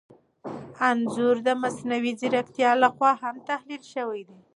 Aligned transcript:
انځور 0.87 1.35
د 1.47 1.49
مصنوعي 1.61 2.11
ځیرکتیا 2.19 2.71
لخوا 2.83 3.11
هم 3.21 3.35
تحلیل 3.49 3.83
شوی 3.93 4.21
دی. 4.29 4.39